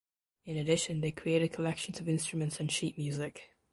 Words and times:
In 0.47 0.57
addition 0.57 1.01
they 1.01 1.11
created 1.11 1.53
collections 1.53 1.99
of 1.99 2.09
instruments 2.09 2.59
and 2.59 2.71
sheet 2.71 2.97
music. 2.97 3.51